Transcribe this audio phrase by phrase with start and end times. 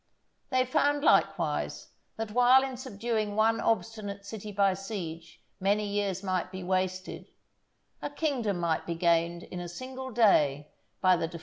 [0.49, 6.51] They found, likewise, that while in subduing one obstinate city by siege many years might
[6.51, 7.27] be wasted,
[8.01, 11.11] a kingdom might be gained in a single day by the defeat of a hostile
[11.11, 11.39] army in the field.